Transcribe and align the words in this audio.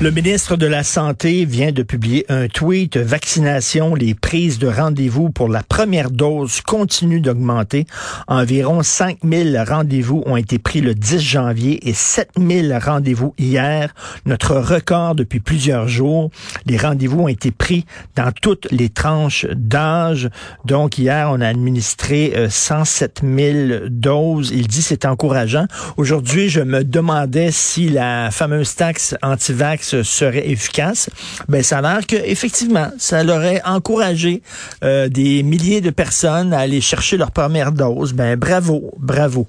Le 0.00 0.10
ministre 0.10 0.56
de 0.56 0.66
la 0.66 0.82
Santé 0.82 1.44
vient 1.44 1.70
de 1.70 1.84
publier 1.84 2.26
un 2.28 2.48
tweet. 2.48 2.96
Vaccination, 2.96 3.94
les 3.94 4.14
prises 4.14 4.58
de 4.58 4.66
rendez-vous 4.66 5.30
pour 5.30 5.48
la 5.48 5.62
première 5.62 6.10
dose 6.10 6.60
continuent 6.62 7.20
d'augmenter. 7.20 7.86
Environ 8.26 8.82
5000 8.82 9.64
rendez-vous 9.66 10.24
ont 10.26 10.36
été 10.36 10.58
pris 10.58 10.80
le 10.80 10.96
10 10.96 11.20
janvier 11.20 11.88
et 11.88 11.94
7000 11.94 12.76
rendez-vous 12.84 13.34
hier. 13.38 13.94
Notre 14.26 14.56
record 14.56 15.14
depuis 15.14 15.38
plusieurs 15.38 15.86
jours. 15.86 16.30
Les 16.66 16.76
rendez-vous 16.76 17.20
ont 17.20 17.28
été 17.28 17.52
pris 17.52 17.86
dans 18.16 18.32
toutes 18.32 18.66
les 18.72 18.88
tranches 18.88 19.46
d'âge. 19.54 20.28
Donc 20.64 20.98
hier, 20.98 21.28
on 21.30 21.40
a 21.40 21.46
administré 21.46 22.34
107 22.50 23.22
000 23.22 23.88
doses. 23.90 24.50
Il 24.52 24.66
dit 24.66 24.82
c'est 24.82 25.04
encourageant. 25.04 25.66
Aujourd'hui, 25.96 26.48
je 26.48 26.62
me 26.62 26.82
demandais 26.82 27.52
si 27.52 27.88
la 27.88 28.32
fameuse 28.32 28.74
taxe 28.74 29.14
anti-vax 29.22 29.83
serait 29.84 30.48
efficace, 30.48 31.10
ben 31.48 31.62
ça 31.62 31.78
a 31.78 31.82
l'air 31.82 32.06
que 32.06 32.16
effectivement, 32.16 32.90
ça 32.98 33.22
l'aurait 33.22 33.62
encouragé 33.64 34.42
euh, 34.82 35.08
des 35.08 35.42
milliers 35.42 35.80
de 35.80 35.90
personnes 35.90 36.52
à 36.52 36.60
aller 36.60 36.80
chercher 36.80 37.16
leur 37.16 37.30
première 37.30 37.72
dose. 37.72 38.12
Ben 38.12 38.36
bravo, 38.36 38.92
bravo. 38.98 39.46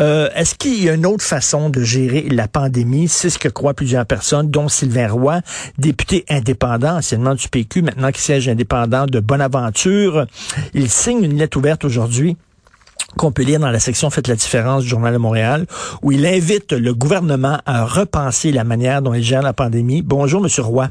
Euh, 0.00 0.28
est-ce 0.34 0.54
qu'il 0.54 0.82
y 0.82 0.88
a 0.88 0.94
une 0.94 1.06
autre 1.06 1.24
façon 1.24 1.70
de 1.70 1.82
gérer 1.82 2.22
la 2.30 2.48
pandémie? 2.48 3.08
C'est 3.08 3.30
ce 3.30 3.38
que 3.38 3.48
croient 3.48 3.74
plusieurs 3.74 4.06
personnes, 4.06 4.50
dont 4.50 4.68
Sylvain 4.68 5.08
Roy, 5.08 5.40
député 5.78 6.24
indépendant, 6.28 6.98
anciennement 6.98 7.34
du 7.34 7.48
PQ, 7.48 7.82
maintenant 7.82 8.12
qui 8.12 8.20
siège 8.20 8.48
indépendant 8.48 9.06
de 9.06 9.20
Bonaventure. 9.20 10.26
Il 10.74 10.90
signe 10.90 11.24
une 11.24 11.38
lettre 11.38 11.58
ouverte 11.58 11.84
aujourd'hui 11.84 12.36
qu'on 13.16 13.32
peut 13.32 13.42
lire 13.42 13.60
dans 13.60 13.70
la 13.70 13.80
section 13.80 14.10
Faites 14.10 14.28
la 14.28 14.36
différence 14.36 14.82
du 14.84 14.88
Journal 14.88 15.12
de 15.12 15.18
Montréal, 15.18 15.66
où 16.02 16.12
il 16.12 16.26
invite 16.26 16.72
le 16.72 16.94
gouvernement 16.94 17.58
à 17.66 17.84
repenser 17.84 18.52
la 18.52 18.64
manière 18.64 19.02
dont 19.02 19.14
il 19.14 19.22
gère 19.22 19.42
la 19.42 19.52
pandémie. 19.52 20.02
Bonjour, 20.02 20.40
Monsieur 20.40 20.62
Roy. 20.62 20.88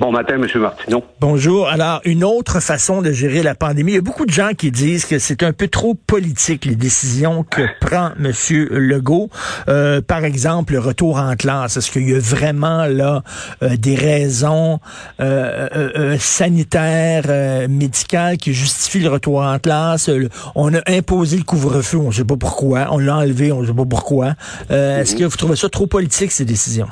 Bon 0.00 0.12
matin, 0.12 0.36
M. 0.36 0.46
Martineau. 0.60 1.02
Bonjour. 1.20 1.66
Alors, 1.66 2.00
une 2.04 2.22
autre 2.22 2.60
façon 2.60 3.02
de 3.02 3.10
gérer 3.10 3.42
la 3.42 3.56
pandémie. 3.56 3.92
Il 3.92 3.94
y 3.96 3.98
a 3.98 4.00
beaucoup 4.00 4.26
de 4.26 4.32
gens 4.32 4.50
qui 4.56 4.70
disent 4.70 5.04
que 5.04 5.18
c'est 5.18 5.42
un 5.42 5.52
peu 5.52 5.66
trop 5.66 5.94
politique, 5.94 6.66
les 6.66 6.76
décisions 6.76 7.42
que 7.42 7.62
prend 7.80 8.10
M. 8.16 8.32
Legault. 8.70 9.28
Euh, 9.68 10.00
par 10.00 10.24
exemple, 10.24 10.74
le 10.74 10.78
retour 10.78 11.18
en 11.18 11.34
classe. 11.34 11.78
Est-ce 11.78 11.90
qu'il 11.90 12.08
y 12.08 12.14
a 12.14 12.20
vraiment 12.20 12.84
là 12.84 13.24
euh, 13.64 13.76
des 13.76 13.96
raisons 13.96 14.78
euh, 15.18 16.16
sanitaires, 16.20 17.68
médicales 17.68 18.36
qui 18.36 18.54
justifient 18.54 19.00
le 19.00 19.10
retour 19.10 19.40
en 19.40 19.58
classe? 19.58 20.08
On 20.54 20.72
a 20.74 20.80
imposé 20.86 21.38
le 21.38 21.44
couvre-feu, 21.44 21.98
on 21.98 22.08
ne 22.08 22.12
sait 22.12 22.24
pas 22.24 22.36
pourquoi. 22.36 22.86
On 22.92 22.98
l'a 22.98 23.16
enlevé, 23.16 23.50
on 23.50 23.62
ne 23.62 23.66
sait 23.66 23.74
pas 23.74 23.84
pourquoi. 23.84 24.34
Est-ce 24.70 25.14
mhm. 25.14 25.18
que 25.18 25.24
vous 25.24 25.36
trouvez 25.36 25.56
ça 25.56 25.68
trop 25.68 25.88
politique, 25.88 26.30
ces 26.30 26.44
décisions? 26.44 26.86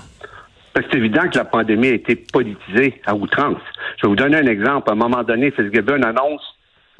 C'est 0.76 0.98
évident 0.98 1.28
que 1.28 1.38
la 1.38 1.44
pandémie 1.44 1.88
a 1.88 1.94
été 1.94 2.16
politisée 2.16 3.00
à 3.06 3.14
outrance. 3.14 3.62
Je 3.96 4.02
vais 4.02 4.08
vous 4.08 4.16
donner 4.16 4.36
un 4.36 4.46
exemple. 4.46 4.90
À 4.90 4.92
un 4.92 4.96
moment 4.96 5.22
donné, 5.22 5.50
Fitzgibbon 5.50 6.02
annonce 6.02 6.42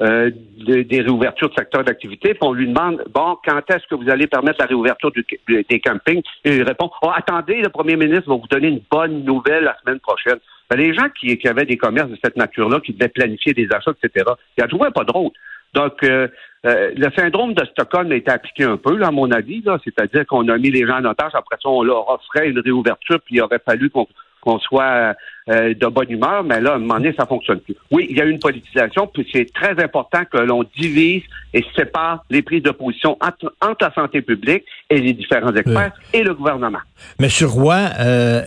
euh, 0.01 0.31
des 0.65 1.01
réouvertures 1.01 1.49
de 1.49 1.55
secteurs 1.55 1.83
d'activité, 1.83 2.29
puis 2.35 2.39
on 2.41 2.53
lui 2.53 2.67
demande 2.67 3.03
bon, 3.13 3.37
quand 3.45 3.61
est-ce 3.69 3.87
que 3.87 3.95
vous 3.95 4.09
allez 4.09 4.27
permettre 4.27 4.59
la 4.59 4.65
réouverture 4.67 5.11
des 5.47 5.79
campings? 5.79 6.21
Et 6.43 6.55
il 6.57 6.63
répond 6.63 6.89
oh, 7.01 7.09
attendez, 7.15 7.61
le 7.61 7.69
premier 7.69 7.95
ministre 7.95 8.29
va 8.29 8.35
vous 8.35 8.47
donner 8.47 8.67
une 8.67 8.81
bonne 8.91 9.23
nouvelle 9.23 9.63
la 9.63 9.77
semaine 9.79 9.99
prochaine. 9.99 10.37
Ben, 10.69 10.77
les 10.77 10.93
gens 10.93 11.07
qui, 11.19 11.39
avaient 11.47 11.65
des 11.65 11.77
commerces 11.77 12.09
de 12.09 12.17
cette 12.23 12.35
nature-là, 12.35 12.79
qui 12.79 12.93
devaient 12.93 13.09
planifier 13.09 13.53
des 13.53 13.67
achats, 13.71 13.93
etc., 14.03 14.25
ils 14.57 14.63
ne 14.63 14.67
trouvaient 14.67 14.91
pas 14.91 15.03
drôle. 15.03 15.31
Donc, 15.73 16.03
euh, 16.03 16.27
euh, 16.65 16.91
le 16.95 17.09
syndrome 17.15 17.53
de 17.53 17.65
Stockholm 17.65 18.11
a 18.11 18.15
été 18.15 18.31
appliqué 18.31 18.63
un 18.63 18.77
peu, 18.77 18.95
là, 18.97 19.07
à 19.07 19.11
mon 19.11 19.31
avis, 19.31 19.63
c'est-à-dire 19.83 20.25
qu'on 20.25 20.47
a 20.47 20.57
mis 20.57 20.71
les 20.71 20.85
gens 20.85 20.97
en 20.97 21.05
otage, 21.05 21.31
après 21.33 21.57
ça, 21.61 21.69
on 21.69 21.83
leur 21.83 22.09
offrait 22.09 22.49
une 22.49 22.59
réouverture, 22.59 23.19
puis 23.23 23.35
il 23.35 23.41
aurait 23.41 23.61
fallu 23.63 23.89
qu'on 23.89 24.59
soit 24.59 25.13
euh, 25.49 25.73
de 25.73 25.87
bonne 25.87 26.09
humeur, 26.09 26.43
mais 26.43 26.59
là, 26.59 26.71
à 26.71 26.75
un 26.75 26.79
moment 26.79 26.95
donné, 26.95 27.13
ça 27.17 27.25
fonctionne 27.25 27.59
plus. 27.59 27.75
Oui, 27.91 28.07
il 28.09 28.17
y 28.17 28.21
a 28.21 28.25
une 28.25 28.39
politisation, 28.39 29.07
puis 29.07 29.27
c'est 29.31 29.53
très 29.53 29.81
important 29.83 30.23
que 30.31 30.37
l'on 30.37 30.63
divise 30.77 31.23
et 31.53 31.63
sépare 31.75 32.23
les 32.29 32.41
prises 32.41 32.63
de 32.63 32.71
position 32.71 33.17
entre, 33.21 33.53
la 33.79 33.93
santé 33.93 34.21
publique 34.21 34.63
et 34.89 34.99
les 34.99 35.13
différents 35.13 35.53
experts 35.53 35.91
et 36.13 36.23
le 36.23 36.33
gouvernement. 36.33 36.79
Monsieur 37.19 37.47
Roy, 37.47 37.77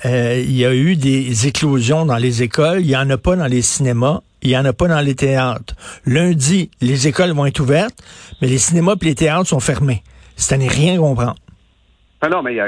il 0.04 0.56
y 0.56 0.64
a 0.64 0.74
eu 0.74 0.96
des 0.96 1.46
éclosions 1.46 2.06
dans 2.06 2.16
les 2.16 2.42
écoles, 2.42 2.80
il 2.80 2.88
n'y 2.88 2.96
en 2.96 3.08
a 3.08 3.18
pas 3.18 3.36
dans 3.36 3.46
les 3.46 3.62
cinémas 3.62 4.20
il 4.42 4.50
n'y 4.50 4.56
en 4.56 4.64
a 4.64 4.72
pas 4.72 4.88
dans 4.88 5.00
les 5.00 5.14
théâtres. 5.14 5.74
Lundi, 6.06 6.70
les 6.80 7.08
écoles 7.08 7.32
vont 7.32 7.46
être 7.46 7.60
ouvertes, 7.60 7.96
mais 8.40 8.48
les 8.48 8.58
cinémas 8.58 8.94
et 9.00 9.04
les 9.04 9.14
théâtres 9.14 9.48
sont 9.48 9.60
fermés. 9.60 10.02
Ça 10.36 10.56
n'est 10.56 10.68
rien 10.68 10.98
comprendre. 10.98 11.36
Ah 12.20 12.28
non, 12.28 12.42
mais 12.42 12.58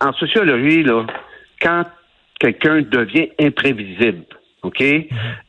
en 0.00 0.12
sociologie, 0.14 0.82
là, 0.82 1.06
quand 1.60 1.84
quelqu'un 2.38 2.82
devient 2.82 3.28
imprévisible, 3.38 4.24
OK? 4.62 4.80
Mhm. 4.80 5.06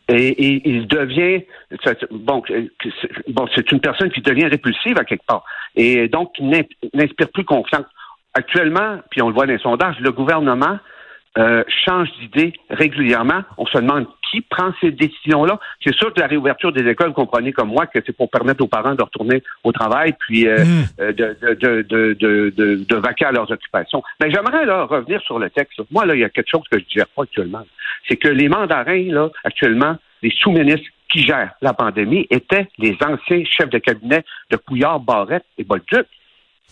Et, 0.09 0.69
il 0.69 0.87
devient 0.87 1.43
bon, 2.11 2.43
bon, 3.29 3.47
c'est 3.55 3.71
une 3.71 3.79
personne 3.79 4.11
qui 4.11 4.21
devient 4.21 4.47
répulsive 4.47 4.97
à 4.97 5.05
quelque 5.05 5.25
part. 5.25 5.43
Et 5.75 6.07
donc, 6.09 6.31
il 6.37 6.49
n'inspire 6.93 7.29
plus 7.29 7.45
confiance. 7.45 7.85
Actuellement, 8.33 8.99
puis 9.09 9.21
on 9.21 9.29
le 9.29 9.33
voit 9.33 9.45
dans 9.45 9.53
les 9.53 9.59
sondages, 9.59 9.95
le 9.99 10.11
gouvernement 10.11 10.79
euh, 11.37 11.63
change 11.85 12.09
d'idée 12.19 12.53
régulièrement. 12.69 13.41
On 13.57 13.65
se 13.65 13.77
demande 13.77 14.05
qui 14.29 14.41
prend 14.41 14.71
ces 14.79 14.91
décisions-là. 14.91 15.59
C'est 15.83 15.93
sûr 15.95 16.13
que 16.13 16.19
la 16.19 16.27
réouverture 16.27 16.71
des 16.71 16.89
écoles, 16.89 17.13
comprenez 17.13 17.51
comme 17.51 17.69
moi 17.69 17.85
que 17.85 17.99
c'est 18.05 18.15
pour 18.15 18.29
permettre 18.29 18.63
aux 18.63 18.67
parents 18.67 18.95
de 18.95 19.03
retourner 19.03 19.43
au 19.63 19.71
travail 19.71 20.13
puis 20.19 20.47
euh, 20.47 20.63
mm. 20.63 20.83
euh, 21.01 21.11
de, 21.11 21.37
de, 21.41 21.81
de, 21.81 22.13
de, 22.13 22.85
de, 22.87 22.95
vaquer 22.95 23.25
à 23.25 23.31
leurs 23.31 23.51
occupations. 23.51 24.01
Mais 24.21 24.31
j'aimerais 24.31 24.65
là 24.65 24.85
revenir 24.85 25.21
sur 25.21 25.39
le 25.39 25.49
texte. 25.49 25.81
Moi, 25.91 26.05
là, 26.05 26.15
il 26.15 26.21
y 26.21 26.23
a 26.23 26.29
quelque 26.29 26.49
chose 26.49 26.63
que 26.71 26.79
je 26.79 26.85
ne 26.85 26.89
gère 26.89 27.07
pas 27.07 27.23
actuellement. 27.23 27.63
C'est 28.07 28.17
que 28.17 28.29
les 28.29 28.47
mandarins, 28.47 29.11
là, 29.11 29.29
actuellement, 29.43 29.95
les 30.21 30.31
sous-ministres 30.31 30.87
qui 31.11 31.23
gèrent 31.23 31.53
la 31.61 31.73
pandémie 31.73 32.25
étaient 32.29 32.67
les 32.77 32.97
anciens 33.05 33.43
chefs 33.45 33.69
de 33.69 33.79
cabinet 33.79 34.23
de 34.49 34.57
Couillard, 34.57 34.99
Barrette 34.99 35.45
et 35.57 35.63
Bolduc. 35.63 36.07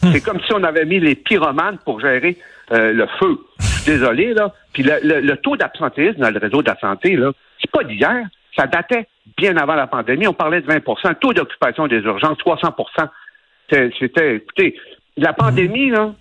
Hmm. 0.02 0.12
C'est 0.14 0.22
comme 0.22 0.40
si 0.42 0.54
on 0.54 0.64
avait 0.64 0.86
mis 0.86 1.00
les 1.00 1.16
pyromanes 1.16 1.78
pour 1.84 2.00
gérer 2.00 2.38
euh, 2.72 2.94
le 2.94 3.08
feu. 3.20 3.38
Désolé, 3.86 4.34
là. 4.34 4.54
Puis 4.74 4.84
le, 4.84 5.36
taux 5.36 5.56
d'absentéisme 5.56 6.20
dans 6.20 6.32
le 6.32 6.40
réseau 6.40 6.62
de 6.62 6.70
la 6.70 6.80
santé, 6.80 7.16
là, 7.16 7.32
c'est 7.60 7.72
pas 7.72 7.84
d'hier. 7.84 8.26
Ça 8.56 8.68
datait 8.68 9.08
bien 9.38 9.58
avant 9.58 9.76
la 9.76 9.88
pandémie. 9.88 10.28
On 10.28 10.34
parlait 10.34 10.62
de 10.62 10.68
20% 10.68 11.16
Taux 11.20 11.34
d'occupation 11.34 11.88
des 11.88 12.00
urgences, 12.00 12.38
300% 12.40 13.10
C'était, 14.00 14.36
écoutez, 14.36 14.76
la 15.18 15.34
pandémie, 15.34 15.90
là, 15.90 16.14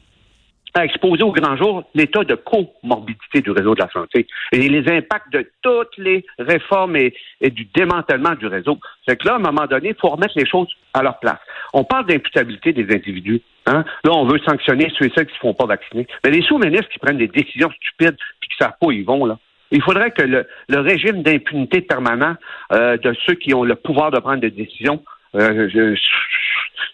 a 0.74 0.84
exposé 0.84 1.22
au 1.22 1.32
grand 1.32 1.56
jour 1.56 1.84
l'état 1.94 2.24
de 2.24 2.34
comorbidité 2.34 3.40
du 3.40 3.50
réseau 3.50 3.74
de 3.74 3.80
la 3.80 3.90
santé 3.90 4.26
et 4.52 4.68
les 4.68 4.90
impacts 4.90 5.32
de 5.32 5.50
toutes 5.62 5.96
les 5.98 6.24
réformes 6.38 6.96
et, 6.96 7.14
du 7.40 7.66
démantèlement 7.74 8.34
du 8.34 8.46
réseau. 8.46 8.78
C'est 9.06 9.16
que 9.16 9.26
là, 9.26 9.34
à 9.34 9.36
un 9.36 9.40
moment 9.40 9.66
donné, 9.66 9.90
il 9.90 10.00
faut 10.00 10.08
remettre 10.08 10.34
les 10.36 10.46
choses 10.46 10.68
à 10.94 11.02
leur 11.02 11.18
place. 11.18 11.38
On 11.72 11.84
parle 11.84 12.06
d'imputabilité 12.06 12.72
des 12.72 12.94
individus. 12.94 13.40
Hein? 13.68 13.84
Là, 14.04 14.12
on 14.12 14.24
veut 14.24 14.38
sanctionner 14.38 14.90
ceux 14.98 15.06
et 15.06 15.12
celles 15.14 15.26
qui 15.26 15.32
ne 15.32 15.36
se 15.36 15.40
font 15.40 15.54
pas 15.54 15.66
vacciner. 15.66 16.06
Mais 16.24 16.30
les 16.30 16.42
sous-ministres 16.42 16.88
qui 16.88 16.98
prennent 16.98 17.18
des 17.18 17.28
décisions 17.28 17.70
stupides 17.70 18.16
puis 18.40 18.48
qui 18.48 18.56
ne 18.60 18.66
savent 18.66 18.76
pas 18.80 18.86
où 18.86 18.92
ils 18.92 19.04
vont, 19.04 19.26
là, 19.26 19.38
il 19.70 19.82
faudrait 19.82 20.10
que 20.10 20.22
le, 20.22 20.46
régime 20.70 21.22
d'impunité 21.22 21.82
permanent 21.82 22.34
euh, 22.72 22.96
de 22.96 23.14
ceux 23.26 23.34
qui 23.34 23.52
ont 23.52 23.64
le 23.64 23.74
pouvoir 23.74 24.10
de 24.10 24.18
prendre 24.18 24.40
des 24.40 24.50
décisions 24.50 25.02
euh, 25.34 25.94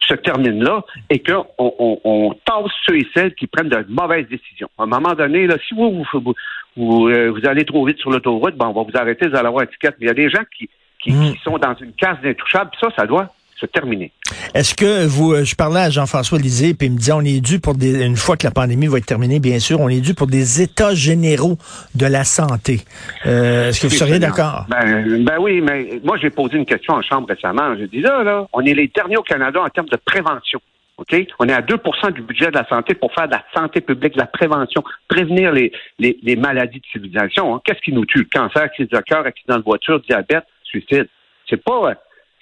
se 0.01 0.15
termine 0.15 0.63
là 0.65 0.85
et 1.09 1.21
qu'on 1.21 1.47
on, 1.59 2.01
on, 2.03 2.35
tasse 2.45 2.73
ceux 2.87 2.97
et 2.97 3.07
celles 3.15 3.35
qui 3.37 3.47
prennent 3.47 3.69
de 3.69 3.85
mauvaises 3.89 4.27
décisions. 4.27 4.69
À 4.77 4.83
un 4.83 4.87
moment 4.87 5.15
donné, 5.15 5.47
là, 5.47 5.57
si 5.69 5.75
vous 5.75 6.05
vous, 6.13 6.35
vous, 6.77 7.09
euh, 7.09 7.31
vous 7.31 7.47
allez 7.47 7.65
trop 7.65 7.87
vite 7.87 7.99
sur 7.99 8.11
l'autoroute, 8.11 8.57
ben, 8.57 8.67
on 8.67 8.73
va 8.73 8.83
vous 8.83 8.99
arrêter, 8.99 9.29
vous 9.29 9.37
allez 9.37 9.47
avoir 9.47 9.63
une 9.63 9.69
étiquette. 9.69 9.95
Mais 10.01 10.07
il 10.07 10.09
y 10.09 10.11
a 10.11 10.15
des 10.15 10.31
gens 10.31 10.43
qui, 10.57 10.69
qui, 11.01 11.11
qui 11.11 11.15
mm. 11.15 11.37
sont 11.45 11.59
dans 11.59 11.75
une 11.77 11.93
case 11.93 12.19
d'intouchables, 12.23 12.73
ça, 12.81 12.89
ça 12.97 13.07
doit 13.07 13.33
se 13.59 13.67
terminer. 13.67 14.13
Est-ce 14.55 14.75
que 14.75 15.07
vous, 15.07 15.33
euh, 15.33 15.45
je 15.45 15.55
parlais 15.55 15.81
à 15.81 15.91
Jean-François 15.91 16.39
Lisée, 16.39 16.75
puis 16.75 16.89
il 16.89 16.93
me 16.93 16.99
disait, 16.99 17.13
on 17.13 17.21
est 17.21 17.41
dû 17.41 17.61
pour 17.61 17.75
des, 17.75 18.05
une 18.05 18.17
fois 18.17 18.37
que 18.37 18.47
la 18.47 18.51
pandémie 18.51 18.87
va 18.87 18.99
être 18.99 19.07
terminée, 19.07 19.41
bien 19.41 19.59
sûr, 19.59 19.81
on 19.81 19.89
est 19.89 20.01
dû 20.01 20.15
pour 20.15 20.27
des 20.27 20.63
états 20.63 20.95
généraux 20.95 21.57
de 21.95 22.07
la 22.07 22.25
santé. 22.25 22.81
Euh, 23.27 23.69
est-ce 23.69 23.83
que 23.83 23.87
vous 23.87 23.95
seriez 23.95 24.19
d'accord? 24.19 24.67
Ben, 24.69 25.25
ben, 25.25 25.37
oui, 25.41 25.61
mais 25.61 26.01
moi, 26.05 26.17
j'ai 26.21 26.31
posé 26.31 26.57
une 26.57 26.67
question 26.67 26.95
en 26.95 27.03
chambre 27.03 27.29
récemment. 27.29 27.77
J'ai 27.79 27.89
dit, 27.89 28.01
là, 28.01 28.23
là, 28.23 28.47
on 28.53 28.61
est 28.63 28.75
les 28.75 28.91
derniers 28.95 29.17
au 29.17 29.23
Canada 29.23 29.61
en 29.61 29.69
termes 29.69 29.89
de 29.89 29.99
prévention. 30.05 30.61
OK? 30.97 31.17
On 31.41 31.49
est 31.49 31.53
à 31.53 31.61
2% 31.61 32.13
du 32.13 32.23
budget 32.23 32.47
de 32.47 32.55
la 32.55 32.67
santé 32.69 32.95
pour 32.95 33.13
faire 33.13 33.27
de 33.27 33.33
la 33.33 33.45
santé 33.55 33.81
publique, 33.81 34.15
de 34.15 34.19
la 34.19 34.27
prévention, 34.27 34.83
prévenir 35.09 35.53
les, 35.53 35.73
les, 35.99 36.17
les 36.23 36.37
maladies 36.37 36.79
de 36.79 36.87
civilisation. 36.93 37.55
Hein. 37.55 37.61
Qu'est-ce 37.65 37.81
qui 37.81 37.93
nous 37.93 38.05
tue? 38.05 38.27
Cancer, 38.27 38.71
crise 38.73 38.89
de 38.89 39.01
cœur, 39.01 39.27
accident 39.27 39.59
de 39.59 39.65
voiture, 39.65 40.01
diabète, 40.01 40.45
suicide. 40.63 41.09
C'est 41.49 41.63
pas 41.63 41.95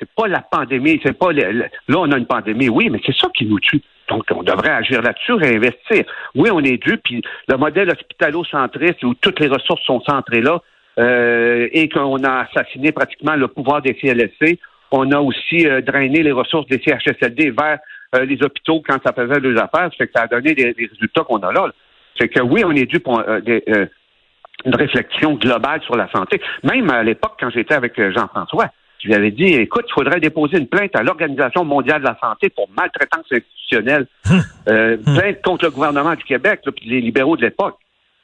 c'est 0.02 0.10
pas 0.16 0.26
la 0.26 0.40
pandémie, 0.40 1.00
c'est 1.04 1.16
pas 1.16 1.32
là 1.32 1.69
on 1.96 2.10
a 2.10 2.19
une 2.19 2.26
pandémie, 2.26 2.69
oui, 2.69 2.90
mais 2.90 3.00
c'est 3.06 3.14
ça 3.14 3.28
qui 3.37 3.46
nous 3.46 3.60
tue. 3.60 3.81
Donc 4.08 4.25
on 4.34 4.43
devrait 4.43 4.70
agir 4.70 5.00
là-dessus, 5.00 5.34
réinvestir. 5.34 6.04
Oui, 6.34 6.50
on 6.52 6.60
est 6.60 6.82
dû, 6.82 6.99
puis 6.99 7.22
le 7.46 7.56
modèle 7.56 7.88
hospitalo-centriste 7.90 9.04
où 9.04 9.14
toutes 9.14 9.38
les 9.38 9.46
ressources 9.46 9.84
sont 9.84 10.00
centrées 10.00 10.40
là 10.40 10.60
euh, 10.99 11.69
et 11.72 11.88
qu'on 11.88 12.22
a 12.25 12.49
assassiné 12.49 12.90
pratiquement 12.90 13.37
le 13.37 13.46
pouvoir 13.46 13.81
des 13.81 13.94
CLSC, 13.94 14.58
On 14.90 15.10
a 15.12 15.20
aussi 15.20 15.66
euh, 15.66 15.81
drainé 15.81 16.22
les 16.22 16.32
ressources 16.32 16.66
des 16.66 16.82
CHSLD 16.84 17.50
vers 17.50 17.78
euh, 18.16 18.25
les 18.25 18.43
hôpitaux 18.43 18.82
quand 18.87 18.98
ça 19.06 19.12
faisait 19.12 19.40
deux 19.40 19.56
affaires. 19.56 19.88
Ça 19.90 19.96
fait 19.96 20.08
que 20.08 20.12
ça 20.16 20.22
a 20.22 20.26
donné 20.26 20.55
des, 20.55 20.75
résultats 20.76 21.22
qu'on 21.22 21.38
a 21.38 21.52
là. 21.52 21.70
C'est 22.19 22.28
que 22.28 22.40
oui, 22.40 22.64
on 22.66 22.72
est 22.72 22.87
dû 22.87 22.98
pour 22.98 23.22
une 23.26 24.75
réflexion 24.75 25.34
globale 25.34 25.81
sur 25.82 25.96
la 25.96 26.10
santé. 26.10 26.43
Même 26.64 26.90
à 26.90 27.02
l'époque, 27.02 27.37
quand 27.40 27.50
j'étais 27.50 27.75
avec 27.75 27.94
Jean-François, 27.96 28.69
je 29.02 29.08
lui 29.08 29.14
avais 29.14 29.32
dit, 29.32 29.46
écoute, 29.54 29.84
il 29.88 29.93
faudrait 29.93 30.20
déposer 30.20 30.58
une 30.58 30.69
plainte 30.69 30.94
à 30.94 31.02
l'Organisation 31.02 31.64
mondiale 31.64 32.02
de 32.02 32.06
la 32.06 32.16
santé 32.20 32.50
pour 32.50 32.69
maltraitance 32.76 33.26
institutionnelle. 33.31 34.06
Hum. 34.31 34.43
euh, 34.69 34.96
plainte 34.99 35.43
contre 35.43 35.64
le 35.64 35.70
gouvernement 35.70 36.14
du 36.14 36.22
Québec, 36.25 36.60
là, 36.64 36.72
puis 36.72 36.88
les 36.88 37.00
libéraux 37.00 37.37
de 37.37 37.43
l'époque. 37.43 37.76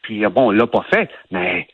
Puis 0.02 0.24
bon, 0.26 0.48
on 0.48 0.50
l'a 0.50 0.66
pas 0.66 0.84
fait, 0.90 1.10
mais 1.30 1.66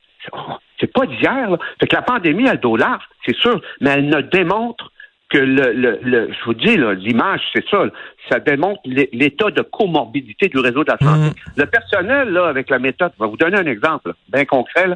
c'est 0.80 0.92
pas 0.92 1.06
d'hier. 1.06 1.48
Fait 1.80 1.86
que 1.86 1.96
la 1.96 2.02
pandémie 2.02 2.48
a 2.48 2.52
le 2.52 2.58
dos 2.58 2.76
large, 2.76 3.02
c'est 3.26 3.36
sûr, 3.36 3.60
mais 3.80 3.90
elle 3.90 4.08
ne 4.08 4.20
démontre 4.20 4.90
que 5.34 5.38
le, 5.38 5.98
le, 6.02 6.32
je 6.32 6.44
vous 6.44 6.54
dis, 6.54 6.76
l'image, 6.76 7.40
c'est 7.52 7.64
ça, 7.68 7.84
ça 8.30 8.38
démontre 8.38 8.80
l'état 8.84 9.50
de 9.50 9.62
comorbidité 9.62 10.48
du 10.48 10.58
réseau 10.58 10.84
de 10.84 10.92
la 10.92 10.98
santé. 10.98 11.30
Mm. 11.30 11.60
Le 11.60 11.66
personnel, 11.66 12.28
là, 12.28 12.46
avec 12.46 12.70
la 12.70 12.78
méthode, 12.78 13.10
je 13.18 13.24
vais 13.24 13.28
vous 13.28 13.36
donner 13.36 13.58
un 13.58 13.66
exemple 13.66 14.12
bien 14.32 14.44
concret. 14.44 14.86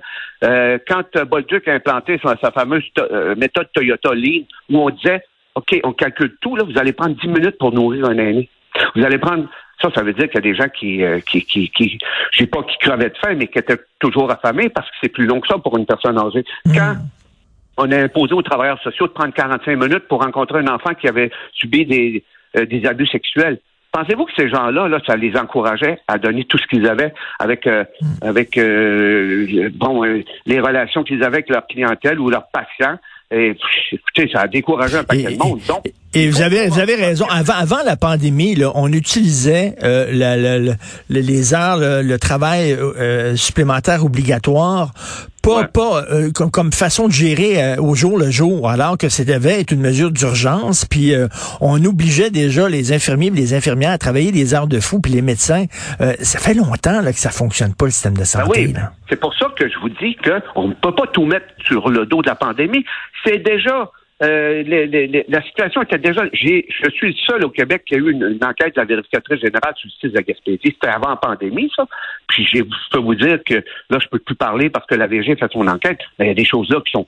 Euh, 0.45 0.79
quand 0.87 1.05
Bolduc 1.25 1.67
a 1.67 1.73
implanté 1.73 2.21
sa, 2.23 2.37
fameuse 2.53 2.85
euh, 2.99 3.35
méthode 3.35 3.67
Toyota 3.73 4.15
Lean, 4.15 4.45
où 4.71 4.79
on 4.79 4.91
disait, 4.91 5.23
OK, 5.57 5.81
on 5.83 5.93
calcule 5.93 6.37
tout, 6.41 6.55
là, 6.55 6.63
vous 6.63 6.79
allez 6.79 6.93
prendre 6.93 7.17
10 7.17 7.27
minutes 7.27 7.59
pour 7.59 7.73
nourrir 7.73 8.05
un 8.05 8.17
aîné. 8.19 8.49
Vous 8.95 9.05
allez 9.05 9.19
prendre 9.19 9.49
ça, 9.83 9.91
ça 9.95 10.03
veut 10.03 10.13
dire 10.13 10.29
qu'il 10.29 10.37
y 10.37 10.39
a 10.39 10.53
des 10.53 10.55
gens 10.55 10.69
qui, 10.69 11.03
euh, 11.03 11.21
qui, 11.21 11.45
qui, 11.45 11.69
qui 11.71 11.99
je 12.33 12.39
sais 12.39 12.47
pas, 12.47 12.63
qui 12.63 12.77
crevaient 12.79 13.11
de 13.11 13.17
faim, 13.21 13.35
mais 13.37 13.47
qui 13.49 13.59
étaient 13.59 13.79
toujours 13.99 14.31
affamés 14.31 14.69
parce 14.69 14.89
que 14.89 14.97
c'est 15.03 15.09
plus 15.09 15.27
long 15.27 15.41
que 15.41 15.49
ça 15.49 15.59
pour 15.59 15.77
une 15.77 15.87
personne 15.87 16.19
âgée. 16.19 16.45
Mm. 16.65 16.73
Quand 16.77 16.97
on 17.79 17.91
a 17.91 17.97
imposé 17.97 18.35
aux 18.35 18.43
travailleurs 18.43 18.81
sociaux 18.83 19.07
de 19.07 19.13
prendre 19.13 19.33
45 19.33 19.77
minutes 19.77 20.09
pour 20.09 20.23
rencontrer 20.23 20.59
un 20.59 20.69
enfant 20.69 20.95
qui 20.95 21.09
avait 21.09 21.31
subi 21.53 21.87
des, 21.87 22.25
euh, 22.57 22.67
des 22.67 22.85
abus 22.87 23.07
sexuels, 23.07 23.59
Pensez-vous 23.91 24.27
que 24.27 24.33
ces 24.37 24.51
gens-là, 24.51 24.87
là, 24.87 24.99
ça 25.07 25.17
les 25.17 25.35
encourageait 25.35 25.99
à 26.09 26.19
donner 26.19 26.45
tout 26.45 26.59
ce 26.59 26.67
qu'ils 26.67 26.87
avaient 26.87 27.15
avec 27.39 27.67
euh, 27.67 27.85
mm. 28.03 28.07
avec 28.21 28.61
bon 29.79 30.03
les 30.45 30.61
relations 30.61 31.03
qu'ils 31.05 31.25
avaient 31.25 31.39
avec 31.39 31.49
leur 31.49 31.67
clientèle 31.67 32.21
ou 32.21 32.29
leurs 32.29 32.49
patients? 32.49 32.99
Et 33.31 33.55
écoutez, 33.93 34.31
ça 34.33 34.43
a 34.43 34.47
découragé 34.47 34.97
un 34.97 35.05
paquet 35.05 35.33
de 35.33 35.39
monde. 35.39 35.61
Donc, 35.67 35.85
et 36.15 36.31
vous 36.31 36.41
avez, 36.41 36.69
vous 36.69 36.79
avez 36.79 36.95
raison. 36.95 37.27
Avant, 37.29 37.53
avant 37.53 37.83
la 37.85 37.97
pandémie, 37.97 38.55
là, 38.55 38.73
on 38.75 38.91
utilisait 38.91 39.75
euh, 39.83 40.09
la, 40.11 40.75
les 41.11 41.55
heures, 41.55 41.77
le, 41.79 42.17
travail 42.17 42.73
euh, 42.73 43.37
supplémentaire 43.37 44.05
obligatoire 44.05 44.93
pas, 45.49 45.65
pas 45.69 46.05
euh, 46.11 46.31
comme, 46.33 46.51
comme, 46.51 46.73
façon 46.73 47.09
de 47.09 47.13
gérer 47.13 47.63
euh, 47.63 47.77
au 47.81 47.95
jour 47.95 48.19
le 48.19 48.31
jour, 48.31 48.69
alors 48.69 48.99
que 48.99 49.09
c'était 49.09 49.39
être 49.43 49.73
une 49.73 49.81
mesure 49.81 50.11
d'urgence. 50.11 50.85
Puis 50.85 51.15
euh, 51.15 51.29
on 51.61 51.83
obligeait 51.85 52.31
déjà 52.31 52.69
les 52.69 52.93
infirmiers, 52.93 53.31
les 53.31 53.55
infirmières 53.55 53.93
à 53.93 53.99
travailler 53.99 54.33
des 54.33 54.55
heures 54.55 54.67
de 54.67 54.81
fou, 54.81 55.01
puis 55.01 55.13
les 55.13 55.23
médecins. 55.23 55.67
ça 56.21 56.39
fait 56.39 56.55
longtemps 56.55 57.01
là, 57.01 57.13
que 57.13 57.19
ça 57.19 57.31
fonctionne 57.31 57.75
pas 57.75 57.87
le 57.87 57.91
système 57.91 58.15
de 58.15 58.19
ben 58.19 58.25
santé. 58.25 58.67
oui, 58.67 58.75
c'est 59.09 59.21
pour 59.21 59.35
ça 59.35 59.47
que 59.57 59.69
je 59.69 59.79
vous 59.79 59.89
dis 59.89 60.17
qu'on 60.17 60.69
ne 60.69 60.75
peut 60.75 60.95
pas 60.95 61.07
tout 61.13 61.25
mettre 61.25 61.47
sur 61.67 61.89
le 61.89 62.07
dos 62.07 62.23
de 62.23 62.29
la 62.29 62.35
pandémie. 62.35 62.85
C'est 63.25 63.39
déjà 63.39 63.91
euh, 64.21 65.23
la 65.29 65.43
situation 65.43 65.83
était 65.83 65.99
déjà. 65.99 66.23
je 66.33 66.91
suis 66.91 67.09
le 67.09 67.15
seul 67.27 67.45
au 67.45 67.51
Québec 67.51 67.85
qui 67.87 67.95
a 67.95 67.99
eu 67.99 68.11
une, 68.11 68.39
enquête 68.43 68.75
de 68.75 68.81
la 68.81 68.85
vérificatrice 68.85 69.41
générale 69.41 69.75
sur 69.77 69.89
le 69.89 70.09
site 70.09 70.17
de 70.17 70.21
Gaspésie. 70.21 70.61
C'était 70.65 70.89
avant 70.89 71.11
la 71.11 71.17
pandémie, 71.17 71.71
ça. 71.75 71.87
Puis 72.27 72.47
je 72.53 72.63
peux 72.91 72.99
vous 72.99 73.15
dire 73.15 73.39
que 73.45 73.55
là, 73.91 73.99
je 74.01 74.09
peux 74.09 74.19
plus 74.19 74.35
parler 74.35 74.71
parce 74.71 74.87
que 74.87 74.97
la 74.97 75.07
VG 75.07 75.37
fait 75.37 75.53
son 75.53 75.67
enquête. 75.69 76.01
il 76.19 76.27
y 76.27 76.31
a 76.31 76.35
des 76.35 76.45
choses 76.45 76.69
là 76.71 76.81
qui 76.85 76.91
sont 76.93 77.07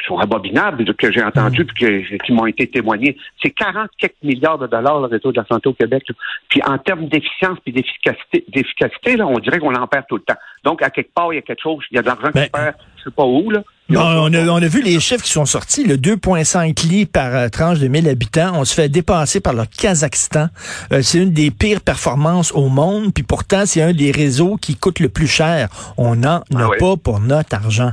qui 0.00 0.06
sont 0.06 0.18
abominables, 0.18 0.94
que 0.94 1.12
j'ai 1.12 1.22
entendues 1.22 1.66
puis 1.66 2.04
qui 2.24 2.32
m'ont 2.32 2.46
été 2.46 2.66
témoignées. 2.66 3.16
C'est 3.42 3.50
40 3.50 3.90
quelques 3.98 4.14
milliards 4.22 4.58
de 4.58 4.66
dollars 4.66 5.00
le 5.00 5.06
réseau 5.06 5.30
de 5.30 5.36
la 5.38 5.46
santé 5.46 5.68
au 5.68 5.74
Québec. 5.74 6.04
Puis 6.48 6.62
en 6.66 6.78
termes 6.78 7.06
d'efficience 7.06 7.58
puis 7.62 7.72
d'efficacité, 7.72 8.44
d'efficacité, 8.48 9.16
là, 9.16 9.26
on 9.26 9.38
dirait 9.38 9.58
qu'on 9.58 9.74
en 9.74 9.86
perd 9.86 10.06
tout 10.08 10.16
le 10.16 10.22
temps. 10.22 10.38
Donc, 10.64 10.82
à 10.82 10.88
quelque 10.88 11.12
part, 11.12 11.34
il 11.34 11.36
y 11.36 11.38
a 11.38 11.42
quelque 11.42 11.62
chose, 11.62 11.84
il 11.90 11.96
y 11.96 11.98
a 11.98 12.02
de 12.02 12.06
l'argent 12.06 12.28
qui 12.28 12.32
ben, 12.32 12.48
perd, 12.50 12.76
je 12.96 13.04
sais 13.04 13.10
pas 13.10 13.24
où, 13.24 13.50
là 13.50 13.62
on, 13.96 14.62
a, 14.62 14.68
vu 14.68 14.82
les 14.82 15.00
chiffres 15.00 15.24
qui 15.24 15.30
sont 15.30 15.46
sortis, 15.46 15.86
le 15.86 15.96
2,5 15.96 16.88
lits 16.88 17.06
par 17.06 17.34
euh, 17.34 17.48
tranche 17.48 17.78
de 17.78 17.88
1000 17.88 18.08
habitants. 18.08 18.52
On 18.54 18.64
se 18.64 18.74
fait 18.74 18.88
dépasser 18.88 19.40
par 19.40 19.52
le 19.52 19.64
Kazakhstan. 19.64 20.46
Euh, 20.92 21.02
c'est 21.02 21.18
une 21.18 21.32
des 21.32 21.50
pires 21.50 21.80
performances 21.80 22.52
au 22.52 22.68
monde, 22.68 23.12
puis 23.14 23.24
pourtant, 23.24 23.66
c'est 23.66 23.82
un 23.82 23.92
des 23.92 24.10
réseaux 24.10 24.56
qui 24.56 24.76
coûte 24.76 25.00
le 25.00 25.08
plus 25.08 25.26
cher. 25.26 25.68
On 25.96 26.16
n'en 26.16 26.38
a 26.38 26.44
ah 26.56 26.68
pas 26.78 26.96
pour 26.96 27.20
notre 27.20 27.54
argent. 27.54 27.92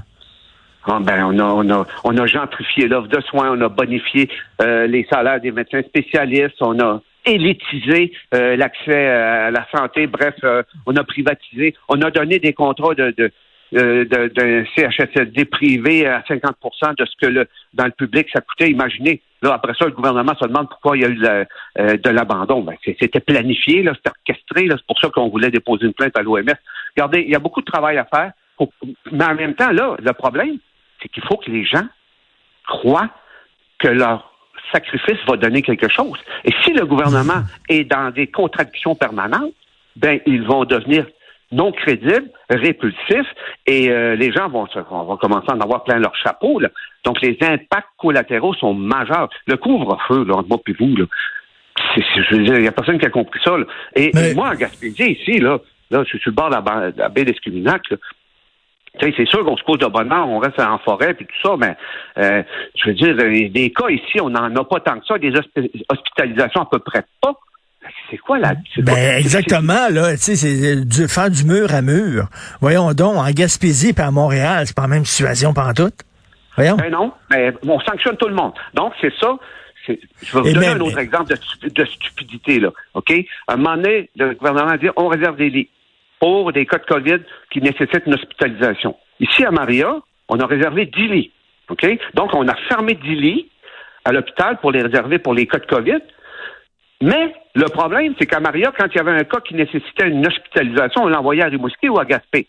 Ah, 0.85 0.99
ben, 1.01 1.25
on 1.25 1.39
a, 1.39 1.43
on 1.43 1.69
a, 1.69 1.85
on 2.03 2.17
a 2.17 2.27
gentrifié 2.27 2.87
l'offre 2.87 3.09
de 3.09 3.19
soins, 3.21 3.51
on 3.51 3.61
a 3.61 3.69
bonifié 3.69 4.29
euh, 4.61 4.87
les 4.87 5.05
salaires 5.09 5.41
des 5.41 5.51
médecins 5.51 5.81
spécialistes, 5.81 6.55
on 6.61 6.79
a 6.79 7.01
élitisé 7.25 8.13
l'accès 8.31 9.07
à 9.07 9.51
la 9.51 9.67
santé, 9.75 10.07
bref, 10.07 10.35
on 10.85 10.95
a 10.95 11.03
privatisé, 11.03 11.75
on 11.89 12.01
a 12.01 12.09
donné 12.09 12.39
des 12.39 12.53
contrats 12.53 12.95
de, 12.95 13.13
de 13.17 13.33
euh, 13.75 14.05
d'un 14.05 14.65
CHSLD 14.75 15.45
privé 15.45 16.07
à 16.07 16.21
50% 16.21 16.95
de 16.97 17.05
ce 17.05 17.11
que 17.19 17.27
le, 17.27 17.47
dans 17.73 17.85
le 17.85 17.91
public 17.91 18.27
ça 18.31 18.41
coûtait. 18.41 18.71
Imaginez, 18.71 19.21
là, 19.41 19.53
après 19.53 19.73
ça, 19.77 19.85
le 19.85 19.91
gouvernement 19.91 20.33
se 20.39 20.47
demande 20.47 20.69
pourquoi 20.69 20.97
il 20.97 21.03
y 21.03 21.05
a 21.05 21.09
eu 21.09 21.23
euh, 21.25 21.97
de 21.97 22.09
l'abandon. 22.09 22.61
Ben, 22.61 22.75
c'était 22.85 23.19
planifié, 23.19 23.83
c'était 23.95 24.09
orchestré, 24.09 24.67
c'est 24.69 24.87
pour 24.87 24.99
ça 24.99 25.09
qu'on 25.09 25.29
voulait 25.29 25.51
déposer 25.51 25.85
une 25.85 25.93
plainte 25.93 26.17
à 26.17 26.21
l'OMS. 26.21 26.45
Regardez, 26.95 27.21
il 27.21 27.29
y 27.29 27.35
a 27.35 27.39
beaucoup 27.39 27.61
de 27.61 27.65
travail 27.65 27.97
à 27.97 28.05
faire, 28.05 28.31
mais 29.11 29.25
en 29.25 29.35
même 29.35 29.53
temps, 29.55 29.71
là, 29.71 29.97
le 29.99 30.13
problème, 30.13 30.57
c'est 31.01 31.09
qu'il 31.09 31.23
faut 31.23 31.37
que 31.37 31.51
les 31.51 31.65
gens 31.65 31.87
croient 32.65 33.09
que 33.79 33.87
leur 33.87 34.33
sacrifice 34.71 35.17
va 35.27 35.37
donner 35.37 35.61
quelque 35.61 35.89
chose. 35.89 36.19
Et 36.43 36.51
si 36.63 36.73
le 36.73 36.85
gouvernement 36.85 37.43
est 37.69 37.83
dans 37.83 38.11
des 38.11 38.27
contradictions 38.27 38.95
permanentes, 38.95 39.53
ben 39.95 40.19
ils 40.25 40.43
vont 40.43 40.65
devenir 40.65 41.05
non 41.51 41.71
crédible, 41.71 42.29
répulsif, 42.49 43.25
et 43.65 43.89
euh, 43.89 44.15
les 44.15 44.31
gens 44.31 44.49
vont, 44.49 44.67
vont 44.89 45.17
commencer 45.17 45.47
à 45.49 45.55
en 45.55 45.61
avoir 45.61 45.83
plein 45.83 45.99
leur 45.99 46.15
chapeau. 46.15 46.59
Là. 46.59 46.69
Donc, 47.05 47.21
les 47.21 47.37
impacts 47.41 47.87
collatéraux 47.97 48.53
sont 48.55 48.73
majeurs. 48.73 49.29
Le 49.47 49.55
couvre-feu, 49.55 50.25
là, 50.25 50.35
entre 50.35 50.49
moi 50.49 50.59
et 50.67 50.73
vous, 50.73 50.95
là, 50.95 51.05
il 51.95 52.61
n'y 52.61 52.67
a 52.67 52.71
personne 52.71 52.99
qui 52.99 53.05
a 53.05 53.09
compris 53.09 53.39
ça. 53.43 53.55
Et, 53.95 54.11
moi, 54.33 54.49
en 54.49 54.55
Gaspésie, 54.55 55.11
ici, 55.11 55.39
là, 55.39 55.59
là, 55.91 56.03
je 56.03 56.09
suis 56.09 56.19
sur 56.19 56.31
le 56.31 56.35
bord 56.35 56.49
de 56.49 56.97
la, 56.97 57.09
baie 57.09 57.23
d'Escuminac, 57.23 57.81
c'est 58.99 59.27
sûr 59.27 59.45
qu'on 59.45 59.57
se 59.57 59.63
pose 59.63 59.77
de 59.77 59.85
bonheur, 59.85 60.27
on 60.27 60.39
reste 60.39 60.59
en 60.59 60.79
forêt 60.79 61.13
puis 61.13 61.27
tout 61.27 61.47
ça, 61.47 61.55
mais 61.55 61.77
euh, 62.17 62.41
je 62.75 62.89
veux 62.89 62.95
dire, 62.95 63.15
des 63.51 63.71
cas 63.71 63.89
ici, 63.89 64.19
on 64.19 64.31
n'en 64.31 64.55
a 64.55 64.63
pas 64.63 64.79
tant 64.79 64.99
que 64.99 65.05
ça, 65.05 65.19
des 65.19 65.31
hospitalisations 65.89 66.61
à 66.61 66.65
peu 66.65 66.79
près 66.79 67.03
pas 67.21 67.35
c'est 68.09 68.17
quoi 68.17 68.39
la... 68.39 68.53
Ben, 68.77 69.17
exactement, 69.17 69.87
là, 69.89 70.11
tu 70.13 70.17
sais, 70.17 70.35
c'est 70.35 70.85
du, 70.85 71.07
faire 71.07 71.29
du 71.29 71.43
mur 71.43 71.73
à 71.73 71.81
mur. 71.81 72.27
Voyons 72.61 72.93
donc, 72.93 73.17
en 73.17 73.29
Gaspésie 73.31 73.93
et 73.97 74.01
à 74.01 74.11
Montréal, 74.11 74.63
c'est 74.65 74.75
pas 74.75 74.83
la 74.83 74.87
même 74.87 75.05
situation 75.05 75.53
tout. 75.75 75.91
Voyons. 76.55 76.75
Ben 76.75 76.91
non, 76.91 77.11
mais 77.29 77.53
on 77.67 77.79
sanctionne 77.79 78.17
tout 78.17 78.27
le 78.27 78.33
monde. 78.33 78.53
Donc, 78.73 78.93
c'est 78.99 79.13
ça. 79.19 79.37
Je 79.87 79.93
vais 79.93 80.41
vous 80.41 80.53
donner 80.53 80.67
un 80.67 80.79
autre 80.79 80.97
exemple 80.97 81.33
de, 81.63 81.85
stupidité, 81.85 82.59
là. 82.59 82.71
OK? 82.93 83.11
À 83.47 83.53
un 83.53 83.57
moment 83.57 83.75
donné, 83.77 84.09
le 84.15 84.33
gouvernement 84.33 84.71
a 84.71 84.77
dit 84.77 84.87
on 84.95 85.07
réserve 85.07 85.37
des 85.37 85.49
lits 85.49 85.69
pour 86.19 86.51
des 86.51 86.65
cas 86.65 86.79
de 86.79 86.85
COVID 86.85 87.19
qui 87.51 87.61
nécessitent 87.61 88.05
une 88.05 88.15
hospitalisation. 88.15 88.95
Ici, 89.19 89.45
à 89.45 89.51
Maria, 89.51 89.95
on 90.29 90.39
a 90.39 90.45
réservé 90.45 90.87
10 90.87 91.07
lits. 91.07 91.31
OK? 91.69 91.85
Donc, 92.15 92.33
on 92.33 92.47
a 92.47 92.55
fermé 92.67 92.95
10 92.95 93.15
lits 93.15 93.49
à 94.03 94.11
l'hôpital 94.11 94.57
pour 94.59 94.71
les 94.71 94.81
réserver 94.81 95.19
pour 95.19 95.33
les 95.33 95.47
cas 95.47 95.59
de 95.59 95.65
COVID. 95.65 95.99
Mais 97.01 97.33
le 97.53 97.65
problème, 97.65 98.15
c'est 98.19 98.25
qu'à 98.25 98.39
Maria, 98.39 98.71
quand 98.77 98.87
il 98.87 98.97
y 98.97 98.99
avait 98.99 99.11
un 99.11 99.23
cas 99.23 99.39
qui 99.41 99.53
nécessitait 99.53 100.07
une 100.07 100.25
hospitalisation, 100.25 101.03
on 101.03 101.09
l'envoyait 101.09 101.43
à 101.43 101.47
Rimouski 101.47 101.89
ou 101.89 101.99
à 101.99 102.05
Gaspé. 102.05 102.47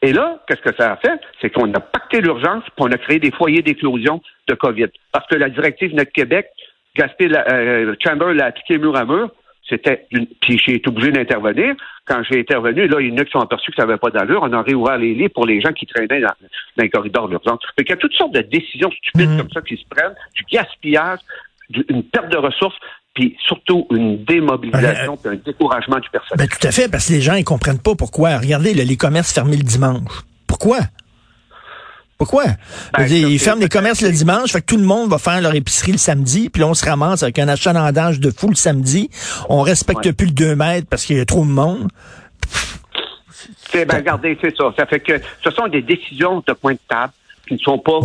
Et 0.00 0.12
là, 0.12 0.42
qu'est-ce 0.46 0.62
que 0.62 0.74
ça 0.76 0.92
a 0.92 0.96
fait? 0.96 1.20
C'est 1.40 1.50
qu'on 1.50 1.72
a 1.74 1.80
pacté 1.80 2.20
l'urgence 2.20 2.64
puis 2.64 2.80
on 2.80 2.90
a 2.90 2.98
créé 2.98 3.20
des 3.20 3.30
foyers 3.30 3.62
d'éclosion 3.62 4.20
de 4.48 4.54
COVID. 4.54 4.88
Parce 5.12 5.26
que 5.28 5.36
la 5.36 5.48
directive 5.48 5.94
Notre 5.94 6.10
Québec, 6.10 6.48
Gaspé, 6.96 7.30
euh, 7.32 7.94
Chamber 8.02 8.34
l'a 8.34 8.46
appliqué 8.46 8.78
mur 8.78 8.96
à 8.96 9.04
mur. 9.04 9.30
C'était 9.68 10.06
une... 10.10 10.26
Puis 10.26 10.58
j'ai 10.58 10.74
été 10.74 10.88
obligé 10.88 11.12
d'intervenir. 11.12 11.76
Quand 12.04 12.20
j'ai 12.28 12.40
intervenu, 12.40 12.88
là, 12.88 13.00
il 13.00 13.10
y 13.10 13.12
en 13.12 13.18
a 13.18 13.24
qui 13.24 13.30
sont 13.30 13.38
aperçus 13.38 13.70
que 13.70 13.76
ça 13.76 13.86
n'avait 13.86 13.98
pas 13.98 14.10
d'allure. 14.10 14.40
On 14.42 14.52
a 14.52 14.62
réouvert 14.62 14.98
les 14.98 15.14
lits 15.14 15.28
pour 15.28 15.46
les 15.46 15.60
gens 15.60 15.72
qui 15.72 15.86
traînaient 15.86 16.20
dans, 16.20 16.34
dans 16.76 16.82
les 16.82 16.90
corridors 16.90 17.28
d'urgence. 17.28 17.60
Fait 17.76 17.84
qu'il 17.84 17.94
y 17.94 17.98
a 17.98 18.00
toutes 18.00 18.14
sortes 18.14 18.34
de 18.34 18.40
décisions 18.40 18.90
stupides 18.90 19.30
mmh. 19.30 19.36
comme 19.36 19.50
ça 19.50 19.60
qui 19.60 19.76
se 19.76 19.84
prennent, 19.88 20.16
du 20.34 20.42
gaspillage, 20.50 21.20
une 21.88 22.02
perte 22.02 22.28
de 22.28 22.38
ressources 22.38 22.76
puis 23.14 23.36
surtout 23.46 23.86
une 23.90 24.24
démobilisation 24.24 25.16
puis 25.16 25.32
un 25.32 25.40
découragement 25.44 25.98
du 25.98 26.08
personnel. 26.10 26.46
Ben, 26.46 26.48
tout 26.48 26.66
à 26.66 26.70
fait, 26.70 26.88
parce 26.88 27.08
que 27.08 27.12
les 27.12 27.20
gens 27.20 27.34
ils 27.34 27.44
comprennent 27.44 27.78
pas 27.78 27.94
pourquoi. 27.94 28.38
Regardez, 28.38 28.74
les 28.74 28.96
commerces 28.96 29.32
fermés 29.32 29.56
le 29.56 29.62
dimanche. 29.62 30.22
Pourquoi? 30.46 30.78
Pourquoi? 32.16 32.44
Ben, 32.96 33.10
ils 33.10 33.38
ferment 33.38 33.60
les 33.60 33.68
commerces 33.68 34.00
le 34.00 34.12
dimanche, 34.12 34.52
fait 34.52 34.60
que 34.60 34.66
tout 34.66 34.76
le 34.76 34.84
monde 34.84 35.10
va 35.10 35.18
faire 35.18 35.40
leur 35.40 35.54
épicerie 35.54 35.92
le 35.92 35.98
samedi, 35.98 36.50
puis 36.50 36.60
là, 36.60 36.68
on 36.68 36.74
se 36.74 36.84
ramasse 36.84 37.24
avec 37.24 37.38
un 37.40 37.48
achalandage 37.48 38.20
de 38.20 38.30
fou 38.30 38.48
le 38.48 38.54
samedi. 38.54 39.10
On 39.48 39.62
respecte 39.62 40.12
plus 40.12 40.26
le 40.26 40.32
2 40.32 40.54
mètres 40.54 40.86
parce 40.88 41.04
qu'il 41.04 41.16
y 41.16 41.20
a 41.20 41.24
trop 41.24 41.44
de 41.44 41.50
monde. 41.50 41.88
C'est, 43.72 43.84
ben, 43.86 43.96
regardez, 43.96 44.38
c'est 44.40 44.56
ça. 44.56 44.72
Ça 44.78 44.86
fait 44.86 45.00
que 45.00 45.20
ce 45.42 45.50
sont 45.50 45.66
des 45.66 45.82
décisions 45.82 46.44
de 46.46 46.52
point 46.52 46.74
de 46.74 46.78
table 46.88 47.12
qui 47.48 47.54
ne 47.54 47.58
sont 47.58 47.78
pas 47.78 47.98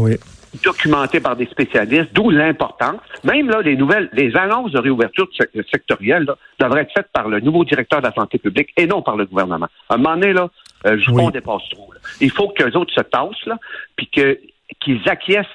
documenté 0.63 1.19
par 1.19 1.35
des 1.35 1.45
spécialistes, 1.47 2.09
d'où 2.13 2.29
l'importance. 2.29 2.99
Même 3.23 3.49
là, 3.49 3.61
les 3.61 3.75
nouvelles, 3.75 4.09
les 4.13 4.35
annonces 4.35 4.71
de 4.71 4.79
réouverture 4.79 5.27
sectorielle 5.71 6.23
là, 6.23 6.35
devraient 6.59 6.81
être 6.81 6.93
faites 6.93 7.11
par 7.13 7.27
le 7.27 7.39
nouveau 7.39 7.63
directeur 7.63 8.01
de 8.01 8.07
la 8.07 8.13
santé 8.13 8.37
publique 8.37 8.69
et 8.77 8.87
non 8.87 9.01
par 9.01 9.15
le 9.15 9.25
gouvernement. 9.25 9.67
À 9.89 9.95
un 9.95 9.97
moment 9.97 10.15
donné, 10.15 10.33
là, 10.33 10.49
euh, 10.85 10.97
je 10.99 11.11
oui. 11.11 11.31
dépasse 11.31 11.67
trop. 11.71 11.91
Là. 11.93 11.99
Il 12.21 12.31
faut 12.31 12.49
qu'eux 12.49 12.71
autres 12.71 12.93
se 12.93 13.01
tassent, 13.01 13.45
là, 13.45 13.57
puis 13.95 14.07
que, 14.07 14.39
qu'ils 14.79 15.01
acquiescent 15.07 15.47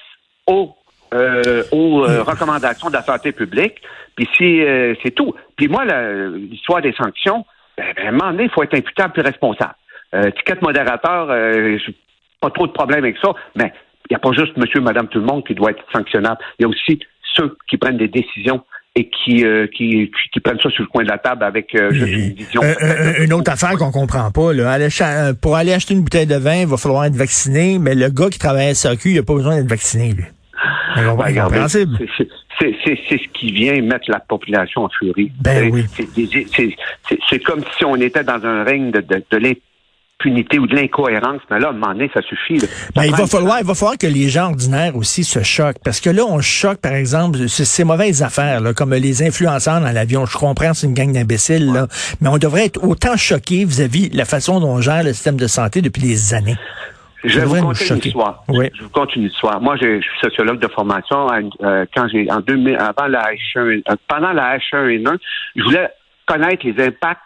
aux, 0.47 0.75
euh, 1.15 1.63
aux 1.73 2.05
euh, 2.05 2.23
recommandations 2.23 2.89
de 2.89 2.95
la 2.95 3.03
santé 3.03 3.33
publique. 3.33 3.83
Puis 4.17 4.29
si 4.37 4.63
euh, 4.63 4.95
c'est 5.03 5.13
tout. 5.13 5.35
Puis 5.57 5.69
moi, 5.69 5.85
l'histoire 5.85 6.83
des 6.83 6.93
sanctions, 6.93 7.45
ben, 7.77 7.87
ben, 7.97 8.07
à 8.07 8.09
un 8.09 8.13
moment 8.13 8.31
donné, 8.33 8.45
il 8.45 8.51
faut 8.51 8.63
être 8.63 8.75
imputable 8.75 9.21
et 9.21 9.23
responsable. 9.23 9.75
Euh, 10.15 10.31
ticket 10.33 10.59
modérateur, 10.61 11.29
euh, 11.31 11.79
pas 12.41 12.51
trop 12.51 12.67
de 12.67 12.73
problème 12.73 12.99
avec 12.99 13.17
ça, 13.19 13.31
mais 13.55 13.73
il 14.11 14.13
n'y 14.13 14.17
a 14.17 14.19
pas 14.19 14.33
juste 14.33 14.57
monsieur, 14.57 14.81
madame, 14.81 15.09
tout 15.09 15.19
le 15.19 15.25
monde 15.25 15.47
qui 15.47 15.55
doit 15.55 15.71
être 15.71 15.85
sanctionnable. 15.93 16.39
Il 16.59 16.63
y 16.63 16.65
a 16.67 16.69
aussi 16.69 17.01
ceux 17.35 17.57
qui 17.69 17.77
prennent 17.77 17.97
des 17.97 18.09
décisions 18.09 18.63
et 18.95 19.09
qui, 19.09 19.45
euh, 19.45 19.67
qui, 19.69 20.11
qui, 20.33 20.41
prennent 20.41 20.59
ça 20.63 20.69
sur 20.69 20.83
le 20.83 20.89
coin 20.89 21.03
de 21.03 21.09
la 21.09 21.17
table 21.17 21.45
avec 21.45 21.75
euh, 21.75 21.93
juste 21.93 22.13
une 22.13 22.35
vision. 22.35 22.61
Euh, 22.63 23.25
une 23.25 23.33
autre 23.33 23.51
affaire 23.51 23.73
qu'on 23.79 23.91
comprend 23.91 24.31
pas, 24.31 24.53
là. 24.53 24.79
pour 25.41 25.57
aller 25.57 25.73
acheter 25.73 25.95
une 25.95 26.03
bouteille 26.03 26.27
de 26.27 26.37
vin, 26.37 26.57
il 26.57 26.67
va 26.67 26.77
falloir 26.77 27.07
être 27.07 27.17
vacciné, 27.17 27.79
mais 27.79 27.95
le 27.95 28.11
gars 28.11 28.29
qui 28.29 28.39
travaille 28.39 28.69
à 28.69 28.75
SAQ, 28.75 29.11
il 29.11 29.17
n'a 29.17 29.23
pas 29.23 29.35
besoin 29.35 29.57
d'être 29.57 29.71
vacciné, 29.71 30.13
lui. 30.13 30.25
c'est 32.61 33.09
ce 33.09 33.29
qui 33.33 33.51
vient 33.51 33.81
mettre 33.81 34.11
la 34.11 34.21
population 34.21 34.85
en 34.85 34.91
furie. 34.91 35.33
Ben 35.41 35.71
oui. 35.73 35.87
C'est 37.31 37.39
comme 37.39 37.65
si 37.79 37.85
on 37.87 37.97
était 37.97 38.25
dans 38.25 38.45
un 38.45 38.63
règne 38.63 38.91
de, 38.91 39.01
de, 39.01 39.25
de 39.31 39.57
ou 40.31 40.67
de 40.67 40.75
l'incohérence, 40.75 41.41
mais 41.51 41.59
là, 41.59 41.69
à 41.69 41.71
un 41.71 41.75
moment 41.75 41.93
donné, 41.93 42.11
ça 42.15 42.23
suffit. 42.23 42.59
Ben, 42.95 43.05
il 43.05 43.15
va 43.15 43.27
falloir, 43.27 43.59
il 43.61 43.67
va 43.67 43.75
falloir 43.75 43.99
que 43.99 44.07
les 44.07 44.29
gens 44.29 44.51
ordinaires 44.51 44.97
aussi 44.97 45.25
se 45.25 45.43
choquent, 45.43 45.83
parce 45.85 46.01
que 46.01 46.11
là, 46.11 46.25
on 46.29 46.41
choque, 46.41 46.81
par 46.81 46.93
exemple, 46.93 47.49
ces 47.49 47.85
mauvaises 47.85 48.23
affaires, 48.23 48.61
là, 48.61 48.75
comme 48.75 48.93
les 48.95 49.23
influenceurs 49.23 49.81
dans 49.81 49.93
l'avion. 49.93 50.27
Je 50.27 50.37
comprends, 50.37 50.75
c'est 50.75 50.87
une 50.87 50.95
gang 50.95 51.13
d'imbéciles, 51.13 51.73
là, 51.73 51.87
mais 52.21 52.29
on 52.29 52.39
devrait 52.39 52.67
être 52.67 52.83
autant 52.83 53.17
choqué 53.17 53.65
vis-à-vis 53.65 54.11
de 54.11 54.17
la 54.17 54.25
façon 54.25 54.61
dont 54.61 54.69
on 54.69 54.81
gère 54.81 55.03
le 55.03 55.13
système 55.13 55.37
de 55.37 55.47
santé 55.47 55.83
depuis 55.83 56.03
des 56.03 56.35
années. 56.35 56.57
Je 57.25 57.39
vais 57.39 57.47
vous 57.47 57.61
conter 57.61 57.89
une 57.89 57.99
histoire. 57.99 58.45
Oui. 58.49 58.71
Je 58.75 58.83
vous 58.83 58.91
conte 58.91 59.15
une 59.15 59.25
histoire. 59.25 59.61
Moi, 59.61 59.77
je 59.81 60.01
suis 60.01 60.21
sociologue 60.21 60.59
de 60.59 60.69
formation. 60.69 61.29
Euh, 61.63 61.85
quand 61.95 62.09
j'ai 62.09 62.31
en 62.31 62.41
2000, 62.41 62.77
avant 62.77 63.07
la 63.07 63.23
H1, 63.23 63.83
euh, 63.89 63.95
pendant 64.09 64.33
la 64.33 64.59
H1N1, 64.59 65.19
je 65.57 65.63
voulais 65.63 65.89
connaître 66.27 66.67
les 66.67 66.85
impacts 66.85 67.21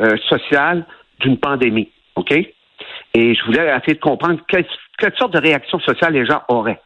euh, 0.00 0.16
sociaux 0.28 0.82
d'une 1.20 1.38
pandémie. 1.38 1.88
OK? 2.18 2.32
Et 2.32 3.34
je 3.34 3.44
voulais 3.44 3.64
essayer 3.64 3.94
de 3.94 4.00
comprendre 4.00 4.40
quelle, 4.48 4.66
sorte 5.16 5.32
de 5.32 5.40
réaction 5.40 5.78
sociale 5.80 6.12
les 6.12 6.26
gens 6.26 6.42
auraient. 6.48 6.80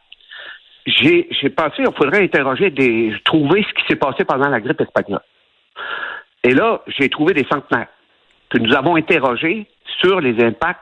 J'ai, 0.85 1.27
pensé 1.55 1.83
qu'il 1.83 1.93
faudrait 1.95 2.23
interroger 2.23 2.69
des. 2.69 3.13
trouver 3.23 3.65
ce 3.67 3.73
qui 3.73 3.87
s'est 3.87 3.95
passé 3.95 4.25
pendant 4.25 4.49
la 4.49 4.59
grippe 4.59 4.81
espagnole. 4.81 5.21
Et 6.43 6.53
là, 6.53 6.81
j'ai 6.87 7.09
trouvé 7.09 7.33
des 7.33 7.45
centenaires 7.45 7.87
que 8.49 8.57
nous 8.57 8.73
avons 8.75 8.95
interrogés 8.95 9.65
sur 10.01 10.19
les 10.19 10.43
impacts 10.43 10.79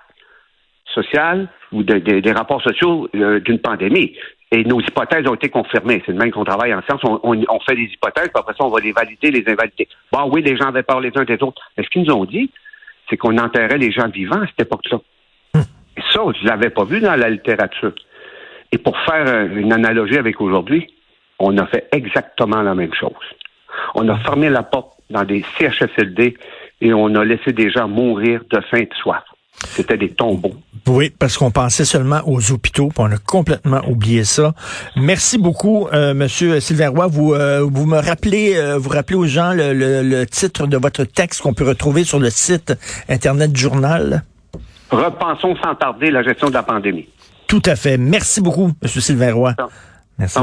sociaux 0.85 1.47
ou 1.71 1.83
des 1.83 2.31
rapports 2.31 2.61
sociaux 2.61 3.07
euh, 3.15 3.39
d'une 3.39 3.59
pandémie. 3.59 4.15
Et 4.53 4.65
nos 4.65 4.81
hypothèses 4.81 5.25
ont 5.27 5.35
été 5.35 5.49
confirmées. 5.49 6.03
C'est 6.05 6.11
le 6.11 6.17
même 6.17 6.31
qu'on 6.31 6.43
travaille 6.43 6.73
en 6.73 6.81
sciences. 6.81 6.99
On, 7.03 7.59
fait 7.61 7.75
des 7.75 7.83
hypothèses, 7.83 8.27
puis 8.27 8.39
après 8.39 8.53
ça, 8.53 8.65
on 8.65 8.69
va 8.69 8.81
les 8.81 8.91
valider, 8.91 9.31
les 9.31 9.49
invalider. 9.49 9.87
Bon, 10.11 10.29
oui, 10.29 10.41
les 10.41 10.57
gens 10.57 10.67
avaient 10.67 10.83
peur 10.83 10.99
les 10.99 11.11
uns 11.15 11.23
des 11.23 11.41
autres. 11.41 11.61
Mais 11.77 11.83
ce 11.85 11.89
qu'ils 11.89 12.03
nous 12.03 12.13
ont 12.13 12.25
dit, 12.25 12.51
c'est 13.11 13.17
qu'on 13.17 13.37
enterrait 13.37 13.77
les 13.77 13.91
gens 13.91 14.07
vivants 14.07 14.41
à 14.41 14.47
cette 14.47 14.61
époque-là. 14.61 14.99
Ça, 16.13 16.21
je 16.33 16.43
ne 16.43 16.47
l'avais 16.47 16.69
pas 16.69 16.85
vu 16.85 17.01
dans 17.01 17.15
la 17.15 17.29
littérature. 17.29 17.93
Et 18.71 18.77
pour 18.77 18.97
faire 18.99 19.45
une 19.51 19.73
analogie 19.73 20.17
avec 20.17 20.39
aujourd'hui, 20.39 20.87
on 21.37 21.57
a 21.57 21.65
fait 21.67 21.87
exactement 21.91 22.61
la 22.61 22.73
même 22.73 22.93
chose. 22.93 23.11
On 23.95 24.07
a 24.07 24.17
fermé 24.19 24.49
la 24.49 24.63
porte 24.63 24.93
dans 25.09 25.25
des 25.25 25.43
CHSLD 25.57 26.37
et 26.79 26.93
on 26.93 27.13
a 27.15 27.25
laissé 27.25 27.51
des 27.51 27.69
gens 27.69 27.87
mourir 27.87 28.41
de 28.49 28.61
faim 28.61 28.77
et 28.77 28.85
de 28.85 28.93
soif. 28.95 29.23
C'était 29.69 29.97
des 29.97 30.09
tombeaux. 30.09 30.55
Oui, 30.87 31.11
parce 31.17 31.37
qu'on 31.37 31.51
pensait 31.51 31.85
seulement 31.85 32.21
aux 32.25 32.51
hôpitaux, 32.51 32.87
puis 32.87 32.97
on 32.99 33.11
a 33.11 33.17
complètement 33.17 33.81
oublié 33.87 34.23
ça. 34.23 34.53
Merci 34.95 35.37
beaucoup, 35.37 35.87
euh, 35.93 36.13
Monsieur 36.13 36.59
Sylvain 36.59 36.89
Roy. 36.89 37.07
Vous, 37.07 37.33
euh, 37.33 37.61
vous 37.61 37.85
me 37.85 37.99
rappelez, 37.99 38.55
euh, 38.55 38.77
vous 38.77 38.89
rappelez 38.89 39.15
aux 39.15 39.27
gens 39.27 39.53
le, 39.53 39.73
le, 39.73 40.25
titre 40.25 40.65
de 40.65 40.77
votre 40.77 41.03
texte 41.03 41.41
qu'on 41.41 41.53
peut 41.53 41.67
retrouver 41.67 42.03
sur 42.03 42.19
le 42.19 42.29
site 42.29 42.73
internet 43.07 43.51
du 43.51 43.61
journal? 43.61 44.23
Repensons 44.89 45.55
sans 45.63 45.75
tarder 45.75 46.11
la 46.11 46.23
gestion 46.23 46.49
de 46.49 46.53
la 46.53 46.63
pandémie. 46.63 47.07
Tout 47.47 47.61
à 47.65 47.75
fait. 47.75 47.97
Merci 47.97 48.41
beaucoup, 48.41 48.71
Monsieur 48.81 49.01
Sylvain 49.01 49.33
Roy. 49.33 49.55
Merci. 50.17 50.37